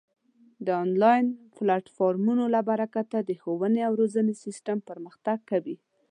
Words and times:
د 0.65 0.67
آنلاین 0.83 1.25
پلتفورمونو 1.57 2.43
له 2.53 2.61
برکته 2.69 3.17
د 3.23 3.31
ښوونې 3.41 3.81
او 3.87 3.93
روزنې 4.01 4.33
سیستم 4.43 4.77
پرمختګ 4.89 5.37
کوي. 5.51 5.75